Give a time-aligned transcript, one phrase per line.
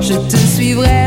[0.00, 0.97] Je te suivrai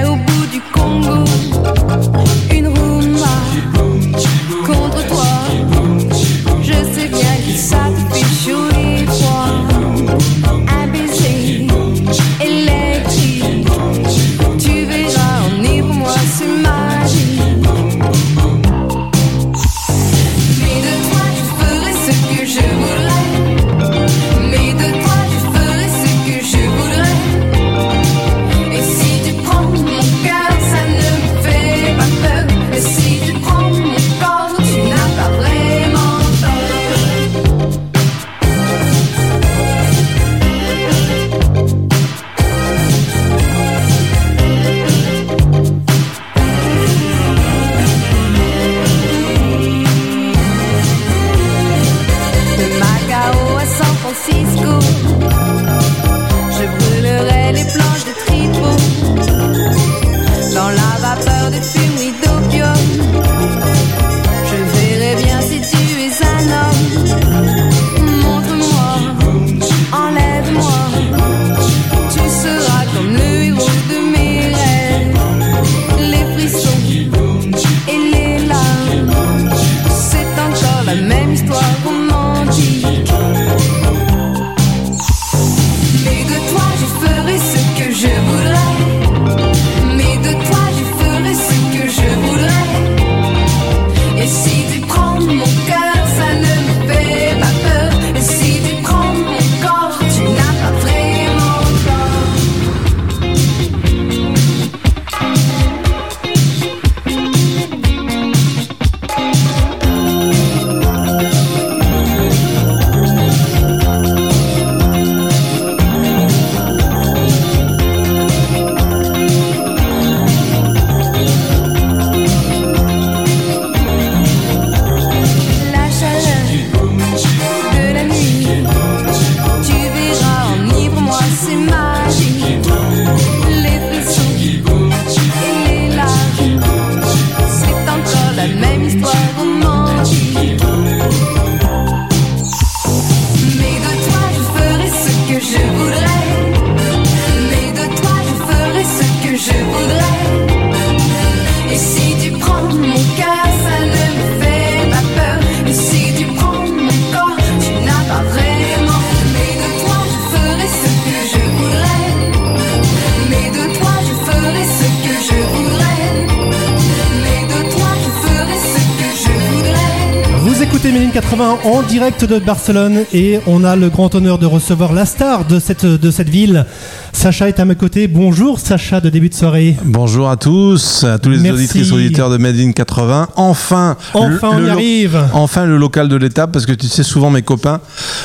[170.84, 174.94] écoutez Méline 80 en direct de Barcelone et on a le grand honneur de recevoir
[174.94, 176.66] la star de cette, de cette ville.
[177.14, 178.08] Sacha est à mes côtés.
[178.08, 179.76] Bonjour Sacha de début de soirée.
[179.86, 181.56] Bonjour à tous, à tous les Merci.
[181.60, 183.28] auditrices auditeurs de Made in 80.
[183.36, 185.20] Enfin, Enfin, on y arrive.
[185.34, 187.80] Enfin le local de l'étape parce que tu sais souvent mes copains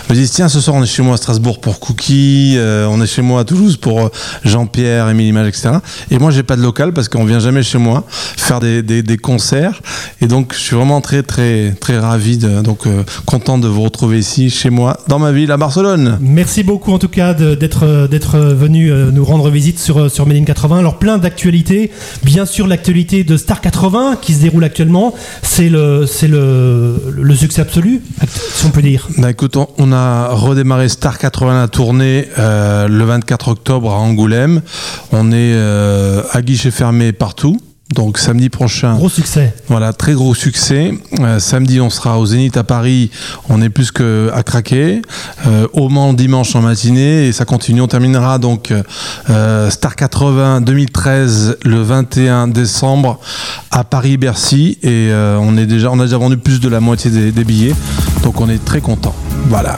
[0.09, 3.03] me disent tiens ce soir on est chez moi à Strasbourg pour Cookie, euh, on
[3.03, 4.09] est chez moi à Toulouse pour euh,
[4.45, 5.71] Jean-Pierre, Émilie Image, etc.
[6.11, 9.03] Et moi j'ai pas de local parce qu'on vient jamais chez moi faire des, des,
[9.03, 9.83] des concerts
[10.23, 13.83] et donc je suis vraiment très très très ravi de, donc euh, content de vous
[13.83, 16.19] retrouver ici chez moi dans ma ville à Barcelone.
[16.23, 20.27] Merci beaucoup en tout cas d'être d'être venu euh, nous rendre visite sur, euh, sur
[20.27, 20.79] Méline 80.
[20.79, 21.91] Alors plein d'actualités.
[22.23, 25.15] Bien sûr l'actualité de Star 80 qui se déroule actuellement.
[25.43, 28.03] C'est le, c'est le, le succès absolu,
[28.55, 29.09] si on peut dire.
[29.19, 34.63] Bah écoute, on, a redémarré Star 80 la tournée euh, le 24 octobre à Angoulême.
[35.13, 37.59] On est à guichet fermé partout.
[37.95, 39.55] Donc samedi prochain, Gros succès.
[39.69, 40.93] voilà, très gros succès.
[41.21, 43.13] Euh, samedi, on sera au Zénith à Paris.
[43.49, 45.03] On est plus que à craquer.
[45.47, 47.81] Euh, au Mans dimanche en matinée et ça continue.
[47.81, 48.73] On terminera donc
[49.31, 53.21] euh, Star 80 2013 le 21 décembre
[53.71, 57.11] à Paris Bercy et on est déjà, on a déjà vendu plus de la moitié
[57.13, 57.75] des, des billets.
[58.25, 59.15] Donc on est très content.
[59.49, 59.77] Voilà.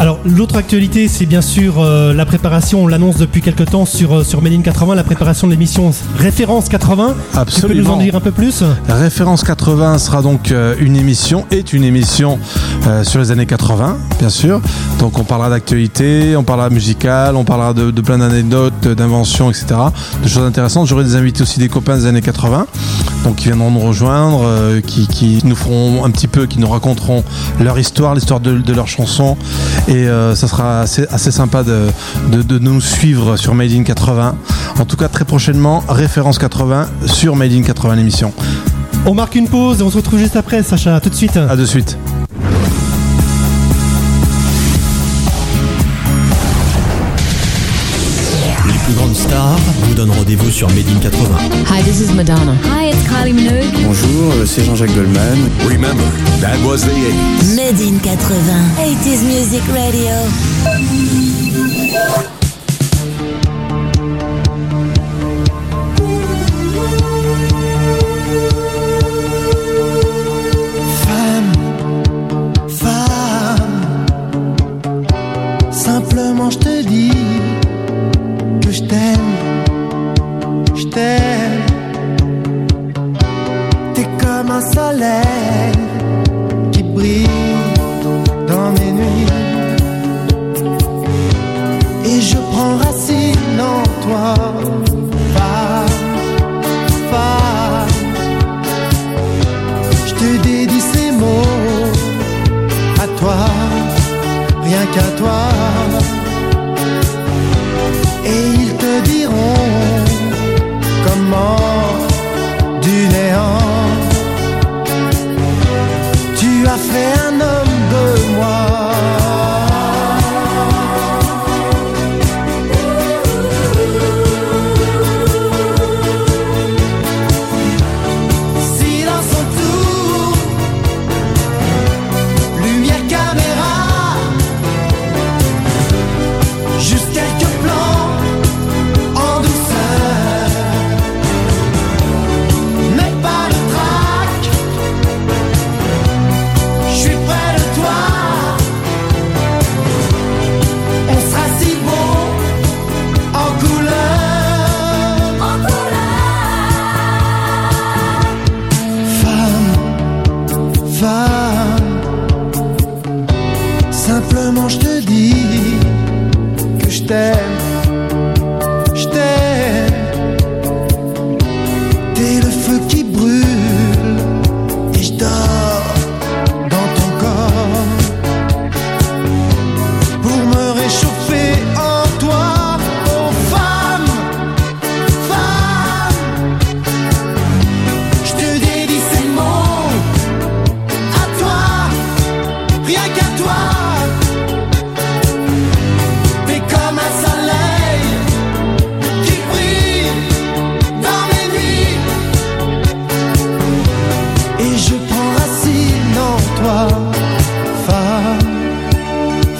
[0.00, 4.18] Alors l'autre actualité, c'est bien sûr euh, la préparation, on l'annonce depuis quelques temps sur,
[4.18, 7.16] euh, sur Made in 80, la préparation de l'émission Référence 80.
[7.16, 7.96] Tu peux nous en Absolument.
[7.96, 8.62] dire un peu plus?
[8.88, 12.38] Référence 80 sera donc euh, une émission, est une émission
[12.86, 14.60] euh, sur les années 80, bien sûr.
[15.00, 19.66] Donc on parlera d'actualité, on parlera musicale, on parlera de, de plein d'anecdotes, d'inventions, etc.
[20.22, 20.86] De choses intéressantes.
[20.86, 22.68] J'aurai des invités aussi des copains des années 80,
[23.24, 27.24] donc qui viendront nous rejoindre, qui, qui nous feront un petit peu, qui nous raconteront
[27.60, 29.36] leur histoire, l'histoire de, de leurs chansons.
[29.88, 31.86] Et euh, ça sera assez, assez sympa de,
[32.30, 34.36] de, de nous suivre sur Made in 80.
[34.78, 38.32] En tout cas, très prochainement, référence 80 sur Made in 80 l'émission.
[39.06, 40.94] On marque une pause et on se retrouve juste après, Sacha.
[40.96, 41.36] À tout de suite.
[41.36, 41.96] À de suite.
[49.88, 51.36] Vous donnent rendez-vous sur Made in 80.
[51.70, 52.54] Hi, this is Madonna.
[52.64, 53.64] Hi, it's Kylie Minogue.
[53.84, 55.38] Bonjour, euh, c'est Jean-Jacques Goldman.
[55.68, 56.04] Remember,
[56.40, 57.56] that was the 80s.
[57.56, 58.52] Made in 80.
[58.78, 60.12] 80s Music Radio.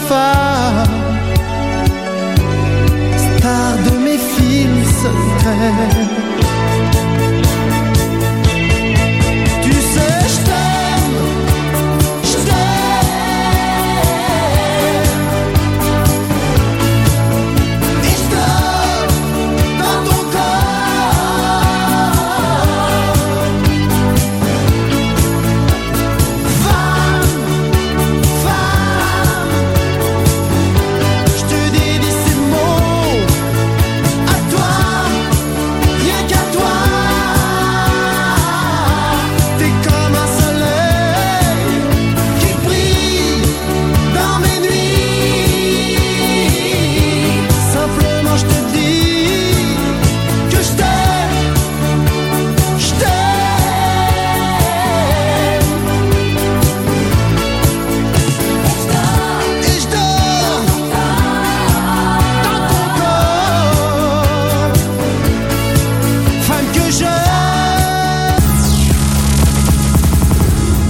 [0.09, 0.89] Femme,
[3.17, 6.08] star de mes films secrets.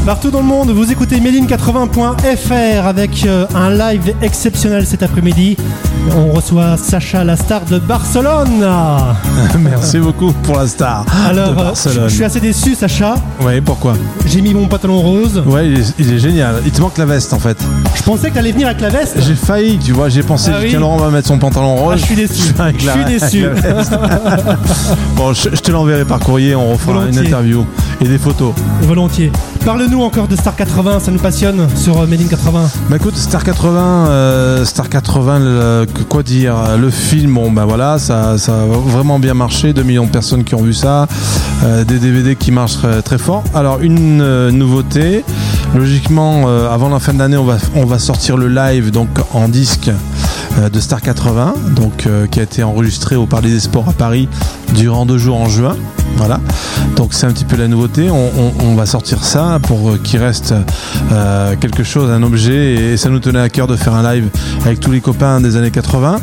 [0.09, 5.03] Partout dans le monde, vous écoutez Made in 80.fr avec euh, un live exceptionnel cet
[5.03, 5.59] après-midi.
[6.17, 8.67] On reçoit Sacha, la star de Barcelone.
[9.59, 12.09] Merci beaucoup pour la star Alors, de euh, Barcelone.
[12.09, 13.17] je suis assez déçu, Sacha.
[13.43, 13.97] Oui, pourquoi?
[14.25, 15.43] J'ai mis mon pantalon rose.
[15.45, 16.63] Ouais, il est, il est génial.
[16.65, 17.59] Il te manque la veste en fait.
[17.95, 19.19] Je pensais que t'allais venir avec la veste.
[19.21, 21.93] J'ai failli, tu vois, j'ai pensé, Ah que oui Laurent va mettre son pantalon rose.
[21.93, 22.55] Ah, je suis déçu.
[22.79, 23.45] Je suis déçu.
[25.17, 27.67] bon, je, je te l'enverrai par courrier, on refera une interview
[28.01, 28.55] et des photos.
[28.81, 29.33] Volontiers.
[29.65, 32.71] Parle-nous encore de Star 80, ça nous passionne sur euh, Made in 80.
[32.89, 37.67] Bah écoute, Star 80, euh, Star 80, le- que- quoi dire Le film, bon bah
[37.67, 41.07] voilà, ça, ça a vraiment bien marché, 2 millions de personnes qui ont vu ça,
[41.65, 43.45] euh, des DVD qui marchent très, fort.
[43.55, 45.23] Alors une euh, nouveauté,
[45.75, 49.91] logiquement, euh, avant la fin de l'année, on va, sortir le live donc en disque
[50.59, 53.93] euh, de Star 80, donc euh, qui a été enregistré au Palais des Sports à
[53.93, 54.29] Paris
[54.75, 55.77] durant deux jours en juin.
[56.19, 56.41] Voilà,
[56.97, 58.11] donc c'est un petit peu la nouveauté.
[58.11, 60.53] On, va sortir ça pour euh, qu'il reste
[61.13, 64.29] euh, quelque chose, un objet, et ça nous tenait à cœur de faire un live
[64.65, 66.21] avec tous les copains des années 80.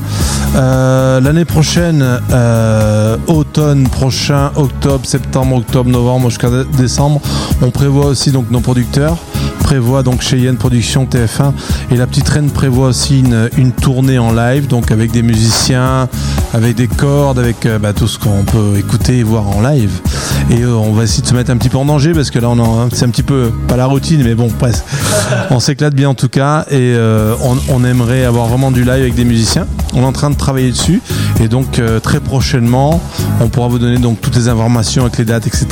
[0.55, 2.03] Euh, L'année prochaine,
[3.27, 7.21] automne prochain, octobre, septembre, octobre, novembre jusqu'à dé- décembre,
[7.61, 9.17] on prévoit aussi donc nos producteurs
[9.65, 11.51] prévoit donc chez Yen Productions TF1
[11.89, 16.07] et la petite reine prévoit aussi une, une tournée en live donc avec des musiciens
[16.53, 19.89] avec des cordes avec euh, bah, tout ce qu'on peut écouter et voir en live.
[20.51, 22.37] Et euh, on va essayer de se mettre un petit peu en danger parce que
[22.37, 24.83] là on en- c'est un petit peu pas la routine mais bon presque
[25.49, 28.91] on s'éclate bien en tout cas et euh, on, on aimerait avoir vraiment du live
[28.91, 29.65] avec des musiciens.
[29.95, 31.01] On est en train de travailler dessus
[31.41, 33.01] et donc euh, très prochainement
[33.41, 35.67] on pourra vous donner donc toutes les informations avec les dates etc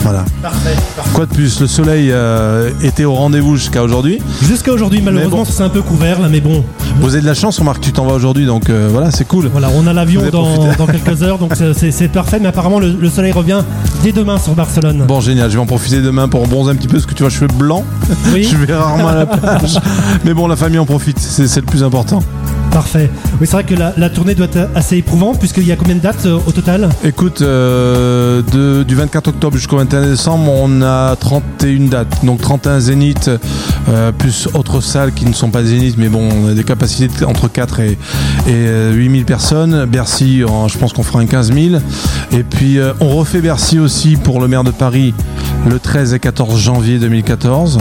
[0.00, 0.76] voilà Parfait.
[1.14, 1.60] Quoi de plus?
[1.60, 4.18] Le soleil euh, était au rendez-vous jusqu'à aujourd'hui.
[4.42, 5.44] Jusqu'à aujourd'hui, malheureusement, bon.
[5.46, 6.62] c'est un peu couvert là, mais bon.
[7.00, 9.10] Vous avez de la chance, on marque que tu t'en vas aujourd'hui, donc euh, voilà,
[9.10, 9.48] c'est cool.
[9.50, 12.38] Voilà, on a l'avion dans, quelques heures, donc c'est- parfait.
[12.38, 13.62] Mais apparemment, le, le soleil revient
[14.02, 15.04] dès demain sur Barcelone.
[15.08, 17.22] Bon, génial, je vais en profiter demain pour bronzer un petit peu, parce que tu
[17.22, 17.84] vois, cheveux blancs,
[18.34, 18.44] Oui.
[18.52, 19.78] je vais rarement à la plage.
[20.26, 22.22] Mais bon, la famille en profite, c'est le plus important.
[22.74, 23.08] Parfait.
[23.40, 26.00] Oui, c'est vrai que la, tournée doit être assez éprouvante, puisqu'il y a combien de
[26.00, 28.42] dates euh, au total Écoute, euh,
[28.82, 32.24] du 24 octobre jusqu'au 21 décembre, on a 31 dates.
[32.24, 33.30] Donc 31 zéniths,
[33.88, 37.24] euh, plus autres salles qui ne sont pas zéniths, mais bon, on a des capacités
[37.24, 37.96] entre 4 et, et
[38.48, 39.84] euh, 8000 personnes.
[39.84, 41.76] Bercy, je pense qu'on fera un 15 000.
[42.32, 45.14] Et puis, on refait Bercy aussi pour le maire de Paris
[45.68, 47.78] le 13 et 14 janvier 2014.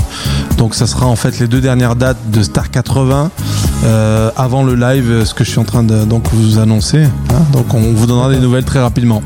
[0.57, 3.31] Donc ça sera en fait les deux dernières dates de Star 80
[3.85, 5.95] euh, avant le live, euh, ce que je suis en train de
[6.33, 7.03] vous annoncer.
[7.03, 7.41] hein.
[7.51, 9.21] Donc on vous donnera des nouvelles très rapidement.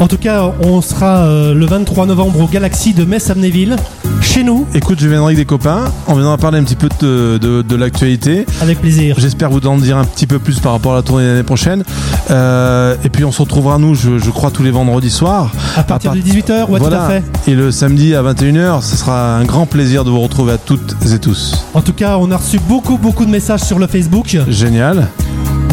[0.00, 3.76] En tout cas, on sera euh, le 23 novembre au Galaxy de Metz-Amnéville,
[4.24, 5.84] chez nous, Écoute, je viendrai avec des copains.
[6.08, 8.46] On viendra parler un petit peu de, de- de l'actualité.
[8.60, 9.14] avec plaisir.
[9.18, 11.42] J'espère vous en dire un petit peu plus par rapport à la tournée de l'année
[11.44, 11.84] prochaine.
[12.30, 15.52] Euh, et puis on se retrouvera, nous, je, je crois, tous les vendredis soirs.
[15.76, 17.22] À partir part- de 18h, ouais, tout à fait.
[17.46, 20.96] Et le samedi à 21h, ce sera un grand plaisir de vous retrouver à toutes
[21.12, 21.64] et tous.
[21.74, 25.08] En tout cas, on a reçu beaucoup, beaucoup de messages sur le Facebook Génial.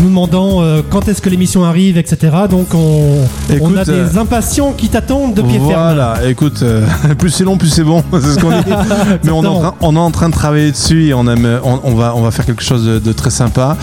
[0.01, 2.35] Nous demandant euh, quand est-ce que l'émission arrive, etc.
[2.49, 5.71] Donc, on, Écoute, on a des euh, impatients qui t'attendent de pied ferme.
[5.71, 6.85] Voilà, écoute, euh,
[7.17, 8.63] plus c'est long, plus c'est bon, c'est ce qu'on dit.
[9.23, 11.59] Mais on est, en train, on est en train de travailler dessus et on, aime,
[11.63, 13.77] on, on va, on va faire quelque chose de, de très sympa,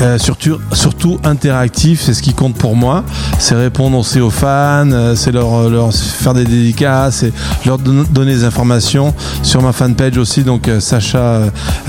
[0.00, 3.02] Euh, surtout, surtout interactif, c'est ce qui compte pour moi.
[3.38, 7.32] C'est répondre aussi aux fans, c'est leur, leur faire des dédicaces, et
[7.66, 9.12] leur don- donner des informations
[9.42, 11.40] sur ma fanpage aussi, donc Sacha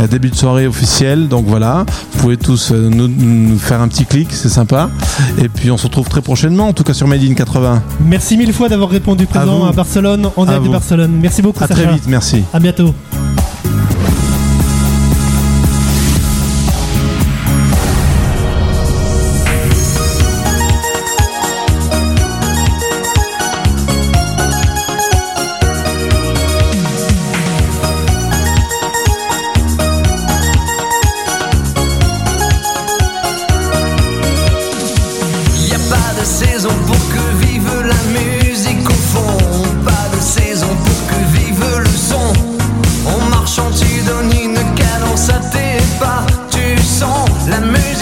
[0.09, 1.27] début de soirée officiel.
[1.27, 4.89] Donc voilà, vous pouvez tous nous, nous faire un petit clic, c'est sympa.
[5.37, 7.83] Et puis on se retrouve très prochainement, en tout cas sur Made in 80.
[8.05, 10.69] Merci mille fois d'avoir répondu présent à, Barcelone, en direct de.
[10.69, 11.19] Barcelone.
[11.21, 11.83] Merci beaucoup, À Sacha.
[11.83, 12.43] très vite, merci.
[12.53, 12.93] À bientôt.
[44.01, 45.39] Sidonie ne canon, ça
[46.00, 46.25] pas.
[46.50, 48.00] Tu sens la musique.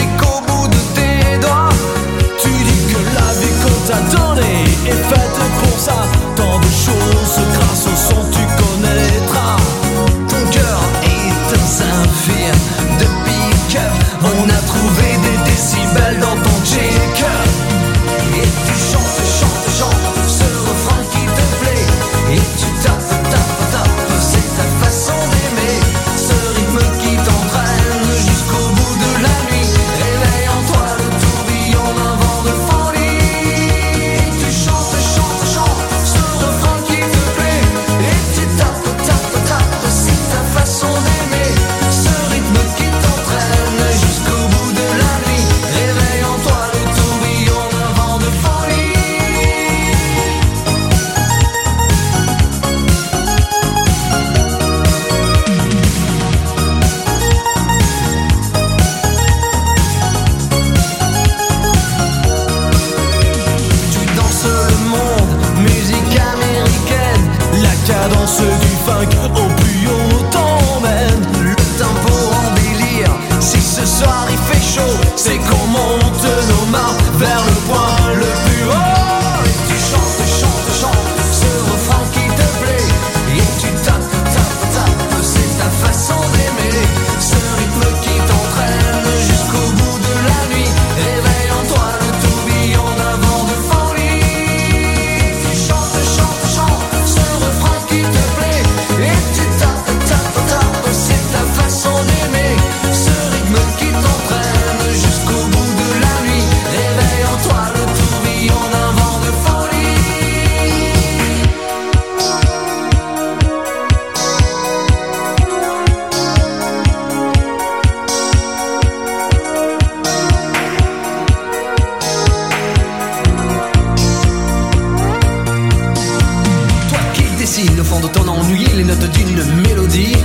[127.49, 130.15] Dessines au fond de ton ennui les notes d'une mélodie.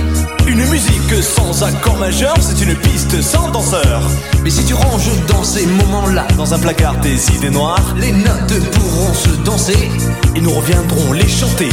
[0.45, 4.03] Une musique sans accord majeur, c'est une piste sans danseur.
[4.43, 8.59] Mais si tu ranges dans ces moments-là, Dans un placard des idées noires, les notes
[8.73, 9.89] pourront se danser.
[10.35, 11.69] et nous reviendrons les chanter.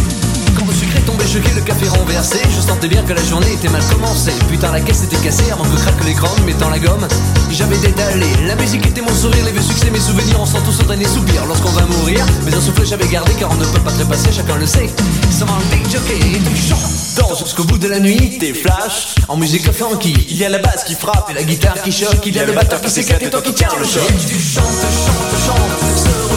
[0.58, 3.68] Quand le sucré tombait choqué, le café renversé, je sentais bien que la journée était
[3.68, 4.32] mal commencée.
[4.50, 7.06] Putain, la caisse était cassée avant que craque l'écran, mettant la gomme.
[7.50, 10.80] J'avais détalé, la musique était mon sourire, les vieux succès, mes souvenirs, on sent tous
[10.80, 12.24] au dernier soupir lorsqu'on va mourir.
[12.44, 14.90] Mais un souffle j'avais gardé car on ne peut pas trépasser, chacun le sait.
[15.30, 15.52] Ça va
[15.90, 17.02] jockey et tu chantes.
[17.16, 20.14] Danse jusqu'au bout de la nuit, Des flashs, en musique funky.
[20.30, 22.44] il y a la basse qui frappe Et la guitare qui choque, il y a
[22.44, 24.02] le batteur qui s'éclate et toi qui tiens le choc.
[24.26, 26.31] Tu chantes, chantes, chantes